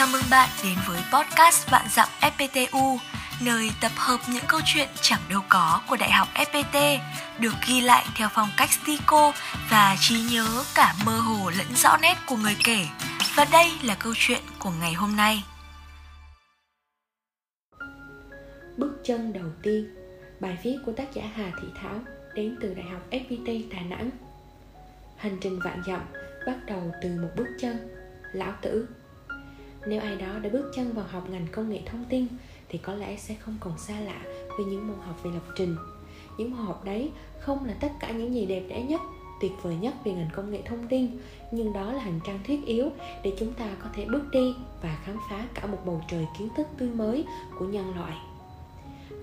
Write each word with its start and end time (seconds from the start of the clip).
Chào 0.00 0.08
mừng 0.12 0.30
bạn 0.30 0.48
đến 0.64 0.76
với 0.86 0.98
podcast 1.12 1.70
Vạn 1.70 1.86
Dặm 1.90 2.08
FPTU, 2.20 2.98
nơi 3.44 3.70
tập 3.80 3.92
hợp 3.96 4.18
những 4.32 4.44
câu 4.48 4.60
chuyện 4.64 4.88
chẳng 5.00 5.20
đâu 5.30 5.40
có 5.48 5.80
của 5.88 5.96
Đại 5.96 6.10
học 6.10 6.28
FPT, 6.34 6.98
được 7.38 7.52
ghi 7.68 7.80
lại 7.80 8.04
theo 8.16 8.28
phong 8.32 8.48
cách 8.56 8.70
stico 8.72 9.32
và 9.70 9.96
trí 10.00 10.20
nhớ 10.32 10.64
cả 10.74 10.94
mơ 11.06 11.20
hồ 11.20 11.50
lẫn 11.58 11.66
rõ 11.76 11.96
nét 12.02 12.14
của 12.26 12.36
người 12.36 12.56
kể. 12.64 12.86
Và 13.36 13.44
đây 13.52 13.72
là 13.82 13.94
câu 13.94 14.12
chuyện 14.16 14.40
của 14.58 14.70
ngày 14.80 14.92
hôm 14.92 15.16
nay. 15.16 15.44
Bước 18.76 19.00
chân 19.04 19.32
đầu 19.32 19.48
tiên 19.62 19.94
Bài 20.40 20.58
viết 20.62 20.76
của 20.86 20.92
tác 20.92 21.14
giả 21.14 21.22
Hà 21.34 21.50
Thị 21.62 21.68
Thảo 21.82 21.98
đến 22.34 22.56
từ 22.60 22.74
Đại 22.74 22.86
học 22.92 23.02
FPT 23.10 23.70
Đà 23.70 23.80
Nẵng 23.96 24.10
Hành 25.16 25.38
trình 25.40 25.60
vạn 25.64 25.82
dặm 25.86 26.00
bắt 26.46 26.56
đầu 26.66 26.92
từ 27.02 27.08
một 27.22 27.28
bước 27.36 27.48
chân 27.60 27.88
Lão 28.32 28.52
Tử 28.62 28.86
nếu 29.86 30.00
ai 30.00 30.16
đó 30.16 30.38
đã 30.42 30.50
bước 30.52 30.70
chân 30.74 30.92
vào 30.92 31.04
học 31.10 31.30
ngành 31.30 31.46
công 31.52 31.70
nghệ 31.70 31.80
thông 31.86 32.04
tin 32.08 32.26
thì 32.68 32.78
có 32.78 32.94
lẽ 32.94 33.16
sẽ 33.16 33.34
không 33.34 33.56
còn 33.60 33.78
xa 33.78 34.00
lạ 34.00 34.20
với 34.56 34.66
những 34.66 34.88
môn 34.88 34.96
học 35.06 35.22
về 35.22 35.30
lập 35.30 35.52
trình. 35.56 35.76
Những 36.38 36.50
môn 36.50 36.66
học 36.66 36.84
đấy 36.84 37.10
không 37.38 37.64
là 37.64 37.74
tất 37.80 37.92
cả 38.00 38.10
những 38.10 38.34
gì 38.34 38.46
đẹp 38.46 38.62
đẽ 38.68 38.82
nhất, 38.82 39.00
tuyệt 39.40 39.52
vời 39.62 39.76
nhất 39.80 39.94
về 40.04 40.12
ngành 40.12 40.30
công 40.32 40.50
nghệ 40.50 40.62
thông 40.64 40.88
tin, 40.88 41.18
nhưng 41.50 41.72
đó 41.72 41.92
là 41.92 42.02
hành 42.02 42.20
trang 42.26 42.38
thiết 42.44 42.66
yếu 42.66 42.90
để 43.22 43.32
chúng 43.38 43.52
ta 43.52 43.66
có 43.82 43.88
thể 43.94 44.04
bước 44.04 44.30
đi 44.32 44.54
và 44.82 44.98
khám 45.04 45.16
phá 45.30 45.46
cả 45.54 45.66
một 45.66 45.78
bầu 45.86 46.02
trời 46.08 46.26
kiến 46.38 46.48
thức 46.56 46.66
tươi 46.78 46.88
mới 46.88 47.24
của 47.58 47.64
nhân 47.64 47.94
loại. 47.96 48.16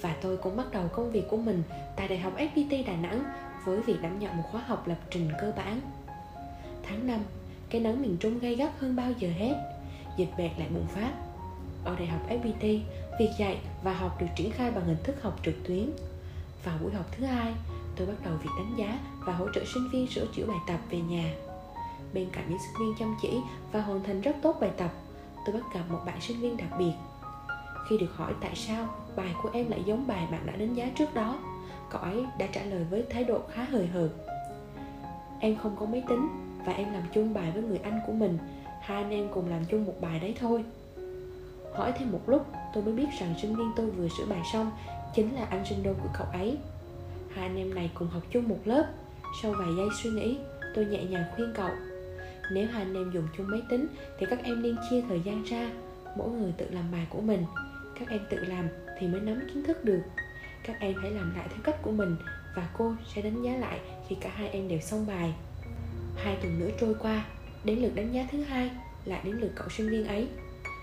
Và 0.00 0.16
tôi 0.22 0.36
cũng 0.36 0.56
bắt 0.56 0.66
đầu 0.72 0.88
công 0.88 1.12
việc 1.12 1.24
của 1.30 1.36
mình 1.36 1.62
tại 1.96 2.08
Đại 2.08 2.18
học 2.18 2.32
FPT 2.36 2.86
Đà 2.86 2.96
Nẵng 2.96 3.24
với 3.64 3.80
việc 3.80 4.02
đảm 4.02 4.18
nhận 4.18 4.36
một 4.36 4.42
khóa 4.50 4.62
học 4.66 4.88
lập 4.88 4.98
trình 5.10 5.30
cơ 5.40 5.52
bản. 5.56 5.80
Tháng 6.82 7.06
5, 7.06 7.20
cái 7.70 7.80
nắng 7.80 8.02
miền 8.02 8.16
Trung 8.20 8.38
gay 8.38 8.54
gắt 8.54 8.72
hơn 8.78 8.96
bao 8.96 9.12
giờ 9.18 9.28
hết 9.38 9.73
dịch 10.16 10.30
bệnh 10.38 10.50
lại 10.58 10.68
bùng 10.74 10.86
phát. 10.86 11.12
Ở 11.84 11.96
Đại 11.96 12.06
học 12.06 12.20
FPT, 12.28 12.80
việc 13.18 13.30
dạy 13.38 13.58
và 13.82 13.94
học 13.94 14.20
được 14.20 14.26
triển 14.36 14.50
khai 14.50 14.70
bằng 14.70 14.84
hình 14.84 15.02
thức 15.02 15.22
học 15.22 15.40
trực 15.44 15.54
tuyến. 15.66 15.90
Vào 16.64 16.78
buổi 16.82 16.92
học 16.92 17.06
thứ 17.12 17.24
hai, 17.24 17.54
tôi 17.96 18.06
bắt 18.06 18.14
đầu 18.24 18.34
việc 18.42 18.50
đánh 18.58 18.74
giá 18.76 18.98
và 19.26 19.32
hỗ 19.32 19.46
trợ 19.54 19.60
sinh 19.74 19.88
viên 19.92 20.06
sửa 20.06 20.26
chữa 20.36 20.46
bài 20.46 20.58
tập 20.66 20.80
về 20.90 20.98
nhà. 20.98 21.34
Bên 22.14 22.28
cạnh 22.32 22.44
những 22.48 22.58
sinh 22.58 22.80
viên 22.80 22.94
chăm 22.98 23.16
chỉ 23.22 23.40
và 23.72 23.82
hoàn 23.82 24.02
thành 24.02 24.20
rất 24.20 24.36
tốt 24.42 24.56
bài 24.60 24.70
tập, 24.76 24.92
tôi 25.46 25.54
bắt 25.54 25.74
gặp 25.74 25.82
một 25.88 26.00
bạn 26.06 26.20
sinh 26.20 26.40
viên 26.40 26.56
đặc 26.56 26.68
biệt. 26.78 26.92
Khi 27.88 27.98
được 27.98 28.16
hỏi 28.16 28.32
tại 28.40 28.54
sao 28.54 28.88
bài 29.16 29.34
của 29.42 29.50
em 29.52 29.70
lại 29.70 29.82
giống 29.86 30.06
bài 30.06 30.26
bạn 30.30 30.46
đã 30.46 30.52
đánh 30.56 30.74
giá 30.74 30.90
trước 30.94 31.14
đó, 31.14 31.38
cậu 31.90 32.00
ấy 32.00 32.24
đã 32.38 32.46
trả 32.52 32.62
lời 32.62 32.84
với 32.90 33.04
thái 33.10 33.24
độ 33.24 33.40
khá 33.52 33.64
hời 33.64 33.86
hợt. 33.86 34.10
Em 35.40 35.56
không 35.56 35.76
có 35.80 35.86
máy 35.86 36.02
tính 36.08 36.28
và 36.66 36.72
em 36.72 36.92
làm 36.92 37.02
chung 37.14 37.34
bài 37.34 37.50
với 37.54 37.62
người 37.62 37.78
anh 37.78 38.00
của 38.06 38.12
mình 38.12 38.38
hai 38.84 39.02
anh 39.02 39.10
em 39.10 39.28
cùng 39.34 39.50
làm 39.50 39.64
chung 39.64 39.84
một 39.84 39.94
bài 40.00 40.20
đấy 40.20 40.34
thôi. 40.40 40.64
Hỏi 41.74 41.92
thêm 41.98 42.12
một 42.12 42.20
lúc, 42.26 42.46
tôi 42.74 42.84
mới 42.84 42.92
biết 42.92 43.06
rằng 43.20 43.34
sinh 43.42 43.56
viên 43.56 43.72
tôi 43.76 43.90
vừa 43.90 44.08
sửa 44.08 44.26
bài 44.26 44.42
xong, 44.52 44.70
chính 45.14 45.34
là 45.34 45.44
anh 45.44 45.64
sinh 45.66 45.82
đôi 45.82 45.94
của 45.94 46.08
cậu 46.18 46.26
ấy. 46.32 46.58
Hai 47.34 47.46
anh 47.46 47.56
em 47.56 47.74
này 47.74 47.90
cùng 47.94 48.08
học 48.08 48.22
chung 48.30 48.48
một 48.48 48.58
lớp. 48.64 48.86
Sau 49.42 49.52
vài 49.52 49.68
giây 49.76 49.86
suy 50.02 50.10
nghĩ, 50.10 50.38
tôi 50.74 50.84
nhẹ 50.86 51.04
nhàng 51.04 51.24
khuyên 51.34 51.52
cậu, 51.54 51.70
nếu 52.52 52.66
hai 52.66 52.82
anh 52.82 52.94
em 52.94 53.10
dùng 53.14 53.28
chung 53.36 53.50
máy 53.50 53.62
tính 53.68 53.86
thì 54.18 54.26
các 54.30 54.42
em 54.42 54.62
nên 54.62 54.76
chia 54.90 55.02
thời 55.08 55.20
gian 55.20 55.42
ra, 55.42 55.70
mỗi 56.16 56.30
người 56.30 56.52
tự 56.56 56.66
làm 56.70 56.84
bài 56.92 57.06
của 57.10 57.20
mình. 57.20 57.44
Các 57.98 58.08
em 58.08 58.20
tự 58.30 58.36
làm 58.36 58.68
thì 58.98 59.06
mới 59.06 59.20
nắm 59.20 59.40
kiến 59.54 59.64
thức 59.64 59.84
được. 59.84 60.00
Các 60.64 60.80
em 60.80 60.94
hãy 61.02 61.10
làm 61.10 61.36
lại 61.36 61.46
theo 61.50 61.58
cách 61.64 61.82
của 61.82 61.90
mình 61.90 62.16
và 62.56 62.68
cô 62.78 62.92
sẽ 63.14 63.22
đánh 63.22 63.42
giá 63.42 63.56
lại 63.56 63.80
khi 64.08 64.16
cả 64.20 64.30
hai 64.34 64.48
em 64.48 64.68
đều 64.68 64.80
xong 64.80 65.06
bài. 65.06 65.34
Hai 66.16 66.36
tuần 66.42 66.60
nữa 66.60 66.70
trôi 66.80 66.94
qua 67.02 67.24
Đến 67.64 67.78
lượt 67.78 67.94
đánh 67.94 68.12
giá 68.12 68.26
thứ 68.32 68.42
hai 68.42 68.70
Lại 69.04 69.20
đến 69.24 69.34
lượt 69.34 69.50
cậu 69.54 69.68
sinh 69.68 69.90
viên 69.90 70.06
ấy. 70.06 70.28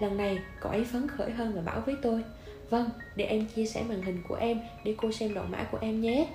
Lần 0.00 0.16
này 0.16 0.38
cậu 0.60 0.72
ấy 0.72 0.84
phấn 0.84 1.08
khởi 1.08 1.30
hơn 1.30 1.52
và 1.54 1.62
bảo 1.62 1.82
với 1.86 1.96
tôi 2.02 2.24
Vâng, 2.70 2.90
để 3.16 3.24
em 3.24 3.46
chia 3.46 3.66
sẻ 3.66 3.84
màn 3.88 4.02
hình 4.02 4.22
của 4.28 4.34
em 4.34 4.60
Để 4.84 4.94
cô 4.96 5.12
xem 5.12 5.34
đoạn 5.34 5.50
mã 5.50 5.64
của 5.64 5.78
em 5.80 6.00
nhé. 6.00 6.28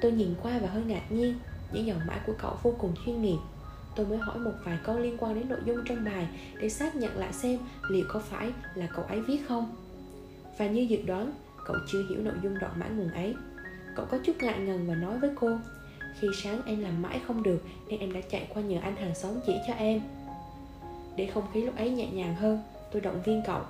Tôi 0.00 0.12
nhìn 0.12 0.34
qua 0.42 0.58
và 0.58 0.68
hơi 0.68 0.82
ngạc 0.82 1.12
nhiên 1.12 1.38
Những 1.72 1.86
dòng 1.86 2.00
mã 2.06 2.22
của 2.26 2.34
cậu 2.42 2.56
vô 2.62 2.74
cùng 2.78 2.94
chuyên 3.06 3.22
nghiệp. 3.22 3.38
Tôi 3.96 4.06
mới 4.06 4.18
hỏi 4.18 4.38
một 4.38 4.52
vài 4.64 4.78
câu 4.84 4.98
liên 4.98 5.16
quan 5.18 5.34
đến 5.34 5.48
nội 5.48 5.60
dung 5.64 5.84
trong 5.84 6.04
bài 6.04 6.28
Để 6.60 6.68
xác 6.68 6.96
nhận 6.96 7.16
lại 7.16 7.32
xem 7.32 7.58
liệu 7.88 8.04
có 8.08 8.20
phải 8.20 8.52
là 8.74 8.86
cậu 8.86 9.04
ấy 9.04 9.20
viết 9.20 9.38
không. 9.48 9.76
Và 10.58 10.66
như 10.66 10.80
dự 10.80 11.02
đoán, 11.06 11.32
cậu 11.66 11.76
chưa 11.88 12.06
hiểu 12.08 12.22
nội 12.22 12.34
dung 12.42 12.58
đoạn 12.58 12.72
mã 12.76 12.88
nguồn 12.88 13.10
ấy. 13.10 13.34
Cậu 13.96 14.06
có 14.10 14.18
chút 14.24 14.32
ngại 14.40 14.58
ngần 14.58 14.86
và 14.88 14.94
nói 14.94 15.18
với 15.18 15.30
cô 15.40 15.58
khi 16.20 16.28
sáng 16.42 16.62
em 16.66 16.80
làm 16.80 17.02
mãi 17.02 17.20
không 17.26 17.42
được, 17.42 17.62
nên 17.88 18.00
em 18.00 18.12
đã 18.12 18.20
chạy 18.30 18.46
qua 18.54 18.62
nhờ 18.62 18.80
anh 18.82 18.96
hàng 18.96 19.14
xóm 19.14 19.32
chỉ 19.46 19.54
cho 19.66 19.74
em. 19.74 20.00
Để 21.16 21.26
không 21.26 21.44
khí 21.52 21.60
lúc 21.60 21.76
ấy 21.76 21.90
nhẹ 21.90 22.06
nhàng 22.06 22.34
hơn, 22.34 22.62
tôi 22.92 23.02
động 23.02 23.22
viên 23.24 23.42
cậu. 23.46 23.60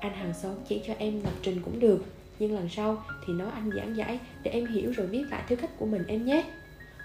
Anh 0.00 0.12
hàng 0.12 0.34
xóm 0.34 0.54
chỉ 0.68 0.82
cho 0.86 0.94
em 0.98 1.20
lập 1.24 1.32
trình 1.42 1.62
cũng 1.64 1.80
được, 1.80 2.04
nhưng 2.38 2.54
lần 2.54 2.68
sau 2.68 3.02
thì 3.26 3.32
nói 3.32 3.50
anh 3.54 3.70
giảng 3.76 3.96
giải 3.96 4.18
để 4.42 4.50
em 4.50 4.66
hiểu 4.66 4.92
rồi 4.92 5.06
viết 5.06 5.24
lại 5.30 5.42
thứ 5.48 5.56
cách 5.56 5.70
của 5.78 5.86
mình 5.86 6.06
em 6.06 6.24
nhé. 6.24 6.44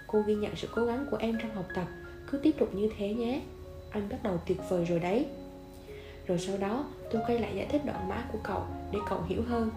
Cô 0.06 0.22
ghi 0.26 0.34
nhận 0.34 0.56
sự 0.56 0.68
cố 0.74 0.84
gắng 0.84 1.06
của 1.10 1.16
em 1.16 1.38
trong 1.42 1.54
học 1.54 1.66
tập, 1.74 1.86
cứ 2.30 2.38
tiếp 2.38 2.54
tục 2.58 2.74
như 2.74 2.90
thế 2.98 3.14
nhé. 3.14 3.40
Anh 3.90 4.08
bắt 4.08 4.22
đầu 4.22 4.40
tuyệt 4.46 4.58
vời 4.68 4.84
rồi 4.84 4.98
đấy. 4.98 5.26
Rồi 6.26 6.38
sau 6.38 6.56
đó, 6.56 6.84
tôi 7.10 7.22
quay 7.26 7.38
lại 7.38 7.52
giải 7.56 7.66
thích 7.70 7.82
đoạn 7.84 8.08
mã 8.08 8.24
của 8.32 8.38
cậu 8.42 8.62
để 8.92 8.98
cậu 9.08 9.22
hiểu 9.28 9.42
hơn. 9.48 9.70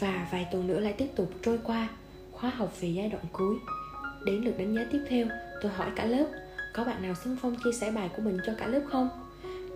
Và 0.00 0.28
vài 0.32 0.46
tuần 0.52 0.66
nữa 0.66 0.80
lại 0.80 0.92
tiếp 0.92 1.08
tục 1.16 1.30
trôi 1.42 1.58
qua 1.64 1.88
khóa 2.42 2.50
học 2.50 2.80
về 2.80 2.88
giai 2.88 3.08
đoạn 3.08 3.24
cuối. 3.32 3.56
Đến 4.24 4.34
lượt 4.44 4.58
đánh 4.58 4.74
giá 4.74 4.86
tiếp 4.92 5.00
theo, 5.08 5.26
tôi 5.62 5.72
hỏi 5.72 5.90
cả 5.96 6.04
lớp, 6.04 6.26
có 6.74 6.84
bạn 6.84 7.02
nào 7.02 7.14
xung 7.14 7.36
phong 7.42 7.56
chia 7.64 7.72
sẻ 7.72 7.90
bài 7.90 8.10
của 8.16 8.22
mình 8.22 8.38
cho 8.46 8.52
cả 8.58 8.66
lớp 8.66 8.82
không? 8.90 9.08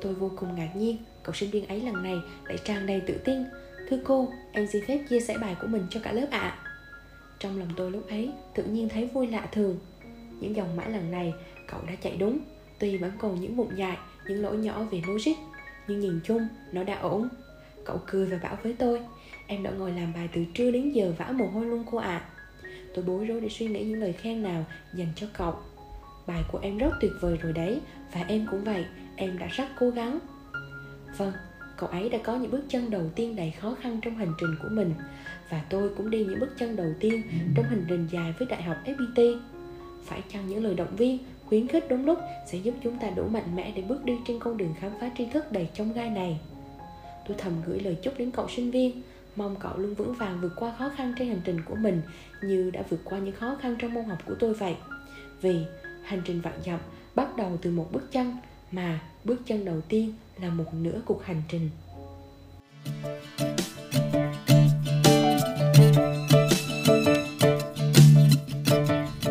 Tôi 0.03 0.15
vô 0.15 0.31
cùng 0.37 0.54
ngạc 0.54 0.76
nhiên, 0.76 0.97
cậu 1.22 1.34
sinh 1.34 1.50
viên 1.50 1.66
ấy 1.66 1.81
lần 1.81 2.03
này 2.03 2.16
lại 2.44 2.59
tràn 2.65 2.87
đầy 2.87 3.00
tự 3.00 3.15
tin. 3.25 3.44
Thưa 3.88 3.99
cô, 4.05 4.28
em 4.53 4.66
xin 4.72 4.84
phép 4.87 5.05
chia 5.09 5.21
sẻ 5.21 5.38
bài 5.38 5.56
của 5.60 5.66
mình 5.66 5.87
cho 5.91 6.00
cả 6.03 6.12
lớp 6.12 6.26
ạ. 6.31 6.41
À. 6.41 6.59
trong 7.38 7.59
lòng 7.59 7.69
tôi 7.76 7.91
lúc 7.91 8.09
ấy, 8.09 8.31
tự 8.55 8.65
nhiên 8.65 8.88
thấy 8.88 9.06
vui 9.06 9.26
lạ 9.26 9.47
thường. 9.53 9.78
Những 10.41 10.56
dòng 10.56 10.76
mãi 10.76 10.91
lần 10.91 11.10
này, 11.10 11.34
cậu 11.69 11.81
đã 11.88 11.94
chạy 12.03 12.16
đúng, 12.16 12.38
tuy 12.78 12.97
vẫn 12.97 13.12
còn 13.19 13.41
những 13.41 13.56
mụn 13.56 13.76
dại, 13.76 13.97
những 14.28 14.43
lỗi 14.43 14.56
nhỏ 14.56 14.82
về 14.91 15.03
logic, 15.09 15.37
nhưng 15.88 16.00
nhìn 16.00 16.21
chung, 16.25 16.49
nó 16.72 16.82
đã 16.82 16.99
ổn. 16.99 17.28
Cậu 17.84 18.00
cười 18.06 18.26
và 18.26 18.38
bảo 18.43 18.59
với 18.62 18.76
tôi, 18.78 19.00
em 19.47 19.62
đã 19.62 19.71
ngồi 19.71 19.93
làm 19.93 20.12
bài 20.15 20.28
từ 20.34 20.44
trưa 20.55 20.71
đến 20.71 20.93
giờ 20.93 21.12
vã 21.19 21.31
mồ 21.32 21.47
hôi 21.47 21.66
luôn 21.66 21.84
cô 21.91 21.99
ạ. 21.99 22.09
à 22.09 22.36
tôi 22.97 23.05
bối 23.05 23.25
rối 23.25 23.41
để 23.41 23.49
suy 23.49 23.67
nghĩ 23.67 23.84
những 23.84 24.01
lời 24.01 24.12
khen 24.12 24.43
nào 24.43 24.65
dành 24.95 25.09
cho 25.17 25.27
cậu. 25.39 25.55
Bài 26.27 26.43
của 26.53 26.59
em 26.62 26.79
rất 26.79 26.91
tuyệt 27.01 27.12
vời 27.21 27.37
rồi 27.43 27.53
đấy, 27.53 27.81
và 28.12 28.25
em 28.29 28.47
cũng 28.51 28.65
vậy, 28.65 28.84
em 29.17 29.39
đã 29.39 29.47
rất 29.47 29.65
cố 29.79 29.91
gắng. 29.91 30.19
Vâng 31.17 31.33
cậu 31.77 31.89
ấy 31.89 32.09
đã 32.09 32.19
có 32.19 32.37
những 32.37 32.51
bước 32.51 32.62
chân 32.69 32.91
đầu 32.91 33.11
tiên 33.15 33.37
đầy 33.37 33.51
khó 33.51 33.77
khăn 33.81 33.99
trong 34.03 34.15
hành 34.15 34.33
trình 34.41 34.56
của 34.62 34.69
mình, 34.71 34.95
và 35.51 35.65
tôi 35.71 35.91
cũng 35.97 36.11
đi 36.11 36.25
những 36.25 36.41
bước 36.41 36.59
chân 36.59 36.77
đầu 36.77 36.89
tiên 37.01 37.23
trong 37.56 37.65
hành 37.65 37.85
trình 37.89 38.09
dài 38.11 38.35
với 38.39 38.49
đại 38.49 38.62
học 38.62 38.77
fpt 38.85 39.39
phải 40.05 40.23
chăng 40.33 40.49
những 40.49 40.65
lời 40.65 40.75
động 40.75 40.97
viên, 40.97 41.19
khuyến 41.47 41.69
khích 41.69 41.85
đúng 41.89 42.06
lúc 42.06 42.19
sẽ 42.47 42.59
giúp 42.59 42.75
chúng 42.83 42.99
ta 42.99 43.11
đủ 43.11 43.29
mạnh 43.29 43.56
mẽ 43.56 43.73
để 43.77 43.83
bước 43.83 44.05
đi 44.05 44.17
trên 44.27 44.39
con 44.39 44.56
đường 44.56 44.75
khám 44.81 44.91
phá 45.01 45.11
tri 45.19 45.27
thức 45.27 45.53
đầy 45.53 45.69
chông 45.75 45.93
gai 45.93 46.11
này? 46.11 46.41
Tôi 47.29 47.37
thầm 47.41 47.53
gửi 47.67 47.81
lời 47.81 47.97
chúc 48.03 48.19
đến 48.19 48.31
cậu 48.31 48.49
sinh 48.49 48.71
viên 48.71 49.03
Mong 49.37 49.57
cậu 49.61 49.77
luôn 49.77 49.95
vững 49.95 50.15
vàng 50.15 50.41
vượt 50.41 50.53
qua 50.57 50.73
khó 50.79 50.91
khăn 50.97 51.15
trên 51.19 51.29
hành 51.29 51.41
trình 51.45 51.61
của 51.65 51.75
mình 51.75 52.03
như 52.43 52.71
đã 52.71 52.83
vượt 52.91 53.01
qua 53.05 53.19
những 53.19 53.35
khó 53.35 53.57
khăn 53.63 53.77
trong 53.79 53.95
môn 53.95 54.05
học 54.05 54.19
của 54.27 54.35
tôi 54.39 54.55
vậy. 54.55 54.75
Vì 55.43 55.57
hành 56.05 56.23
trình 56.25 56.41
vạn 56.41 56.55
dặm 56.67 56.79
bắt 57.15 57.37
đầu 57.37 57.59
từ 57.63 57.71
một 57.71 57.89
bước 57.93 58.13
chân, 58.13 58.37
mà 58.73 59.01
bước 59.25 59.37
chân 59.47 59.65
đầu 59.65 59.81
tiên 59.89 60.13
là 60.41 60.49
một 60.49 60.75
nửa 60.75 61.01
cuộc 61.05 61.25
hành 61.25 61.43
trình. 61.49 61.71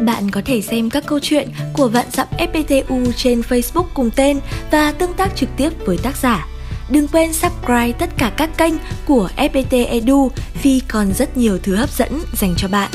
Bạn 0.06 0.32
có 0.32 0.42
thể 0.46 0.62
xem 0.62 0.90
các 0.90 1.04
câu 1.08 1.20
chuyện 1.20 1.50
của 1.74 1.88
Vạn 1.88 2.06
Dặm 2.12 2.28
FPTU 2.38 3.12
trên 3.16 3.42
Facebook 3.42 3.86
cùng 3.94 4.10
tên 4.16 4.40
và 4.72 4.92
tương 4.92 5.14
tác 5.14 5.36
trực 5.36 5.50
tiếp 5.58 5.70
với 5.86 5.98
tác 6.04 6.18
giả. 6.18 6.48
Đừng 6.90 7.08
quên 7.08 7.34
subscribe 7.34 7.92
tất 7.92 8.10
cả 8.18 8.32
các 8.38 8.58
kênh 8.58 8.74
của 9.06 9.30
FPT 9.38 9.88
Edu 9.88 10.32
vì 10.64 10.82
còn 10.88 11.14
rất 11.14 11.38
nhiều 11.38 11.58
thứ 11.64 11.76
hấp 11.76 11.90
dẫn 11.92 12.20
dành 12.34 12.54
cho 12.58 12.68
bạn. 12.68 12.92